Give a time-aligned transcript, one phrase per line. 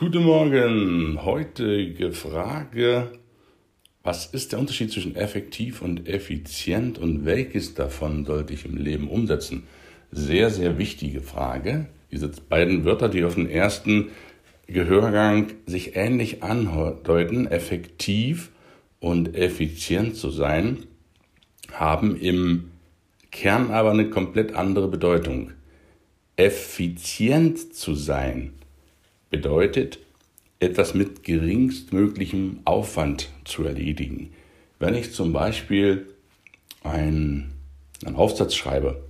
[0.00, 1.22] Guten Morgen.
[1.26, 3.12] Heutige Frage.
[4.02, 9.10] Was ist der Unterschied zwischen effektiv und effizient und welches davon sollte ich im Leben
[9.10, 9.64] umsetzen?
[10.10, 11.84] Sehr, sehr wichtige Frage.
[12.10, 14.08] Diese beiden Wörter, die auf den ersten
[14.66, 18.52] Gehörgang sich ähnlich andeuten, effektiv
[19.00, 20.78] und effizient zu sein,
[21.74, 22.70] haben im
[23.30, 25.50] Kern aber eine komplett andere Bedeutung.
[26.36, 28.54] Effizient zu sein
[29.30, 29.98] bedeutet,
[30.58, 34.32] etwas mit geringstmöglichem Aufwand zu erledigen.
[34.78, 36.06] Wenn ich zum Beispiel
[36.82, 37.52] einen,
[38.04, 39.02] einen Aufsatz schreibe,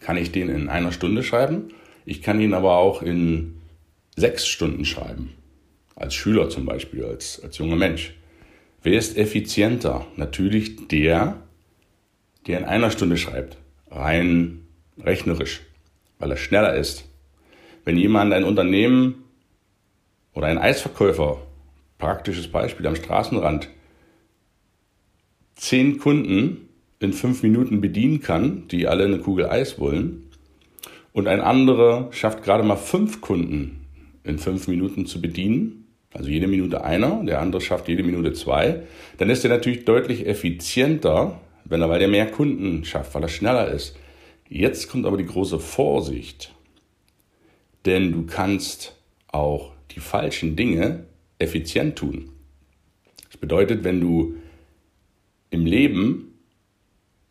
[0.00, 1.68] kann ich den in einer Stunde schreiben.
[2.04, 3.60] Ich kann ihn aber auch in
[4.16, 5.34] sechs Stunden schreiben.
[5.94, 8.14] Als Schüler zum Beispiel, als, als junger Mensch.
[8.82, 10.06] Wer ist effizienter?
[10.16, 11.42] Natürlich der,
[12.46, 13.58] der in einer Stunde schreibt.
[13.90, 14.66] Rein
[14.98, 15.60] rechnerisch,
[16.18, 17.04] weil er schneller ist.
[17.84, 19.21] Wenn jemand ein Unternehmen
[20.34, 21.38] oder ein Eisverkäufer,
[21.98, 23.68] praktisches Beispiel am Straßenrand,
[25.54, 30.28] zehn Kunden in fünf Minuten bedienen kann, die alle eine Kugel Eis wollen,
[31.12, 33.86] und ein anderer schafft gerade mal fünf Kunden
[34.24, 38.82] in fünf Minuten zu bedienen, also jede Minute einer, der andere schafft jede Minute zwei,
[39.18, 43.28] dann ist er natürlich deutlich effizienter, wenn er, weil er mehr Kunden schafft, weil er
[43.28, 43.96] schneller ist.
[44.48, 46.54] Jetzt kommt aber die große Vorsicht,
[47.86, 48.96] denn du kannst
[49.28, 51.04] auch die falschen Dinge
[51.38, 52.30] effizient tun.
[53.28, 54.34] Das bedeutet, wenn du
[55.50, 56.32] im Leben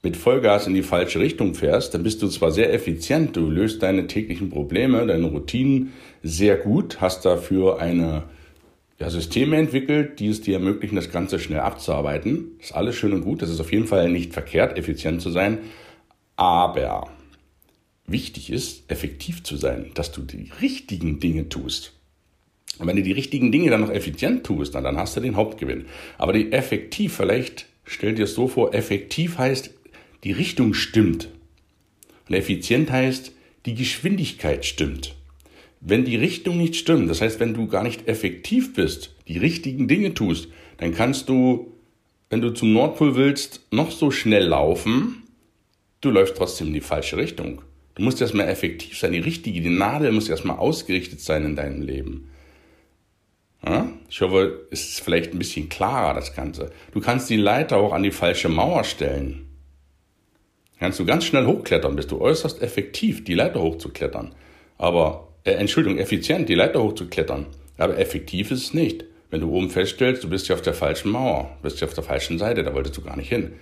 [0.04, 3.84] mit Vollgas in die falsche Richtung fährst, dann bist du zwar sehr effizient, du löst
[3.84, 8.24] deine täglichen Probleme, deine Routinen sehr gut, hast dafür eine
[9.00, 12.52] ja, Systeme entwickelt, die es dir ermöglichen, das Ganze schnell abzuarbeiten.
[12.58, 15.30] Das ist alles schön und gut, das ist auf jeden Fall nicht verkehrt, effizient zu
[15.30, 15.60] sein,
[16.36, 17.10] aber
[18.08, 21.94] wichtig ist, effektiv zu sein, dass du die richtigen Dinge tust.
[22.80, 25.36] Und wenn du die richtigen Dinge dann noch effizient tust, dann, dann hast du den
[25.36, 25.86] Hauptgewinn.
[26.18, 29.72] Aber die effektiv, vielleicht stell dir es so vor, effektiv heißt,
[30.24, 31.30] die Richtung stimmt.
[32.28, 33.34] Und effizient heißt,
[33.66, 35.16] die Geschwindigkeit stimmt.
[35.80, 39.88] Wenn die Richtung nicht stimmt, das heißt, wenn du gar nicht effektiv bist, die richtigen
[39.88, 41.74] Dinge tust, dann kannst du,
[42.30, 45.24] wenn du zum Nordpol willst, noch so schnell laufen,
[46.02, 47.62] du läufst trotzdem in die falsche Richtung.
[47.96, 51.82] Du musst erstmal effektiv sein, die richtige, die Nadel muss erstmal ausgerichtet sein in deinem
[51.82, 52.30] Leben.
[53.66, 53.92] Ja?
[54.10, 56.72] Ich hoffe, es ist vielleicht ein bisschen klarer, das Ganze.
[56.94, 59.48] Du kannst die Leiter auch an die falsche Mauer stellen.
[60.80, 64.34] Kannst du ganz schnell hochklettern, bist du äußerst effektiv, die Leiter hochzuklettern.
[64.80, 67.46] Aber, äh, Entschuldigung, effizient, die Leiter hochzuklettern.
[67.78, 69.06] Aber effektiv ist es nicht.
[69.30, 72.04] Wenn du oben feststellst, du bist ja auf der falschen Mauer, bist ja auf der
[72.04, 73.54] falschen Seite, da wolltest du gar nicht hin.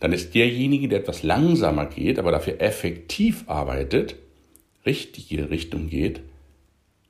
[0.00, 4.16] Dann ist derjenige, der etwas langsamer geht, aber dafür effektiv arbeitet,
[4.84, 6.20] richtige Richtung geht,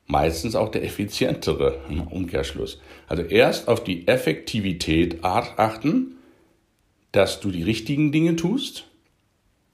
[0.07, 2.81] meistens auch der effizientere im Umkehrschluss.
[3.07, 6.15] Also erst auf die Effektivität achten,
[7.11, 8.85] dass du die richtigen Dinge tust,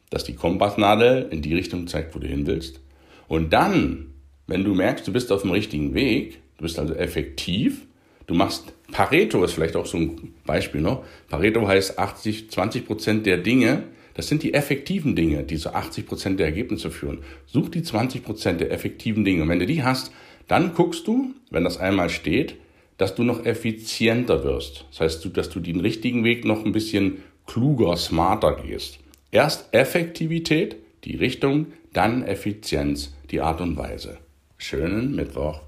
[0.09, 2.79] dass die Kompassnadel in die Richtung zeigt, wo du hin willst.
[3.27, 4.13] Und dann,
[4.47, 7.85] wenn du merkst, du bist auf dem richtigen Weg, du bist also effektiv,
[8.27, 11.03] du machst Pareto ist vielleicht auch so ein Beispiel noch.
[11.27, 13.83] Pareto heißt 80, 20 Prozent der Dinge,
[14.13, 17.19] das sind die effektiven Dinge, die zu 80 Prozent der Ergebnisse führen.
[17.46, 19.44] Such die 20 Prozent der effektiven Dinge.
[19.44, 20.12] Und wenn du die hast,
[20.47, 22.56] dann guckst du, wenn das einmal steht,
[22.97, 24.85] dass du noch effizienter wirst.
[24.91, 29.00] Das heißt, dass du den richtigen Weg noch ein bisschen kluger, smarter gehst.
[29.31, 34.19] Erst Effektivität, die Richtung, dann Effizienz, die Art und Weise.
[34.57, 35.62] Schönen Mittwoch.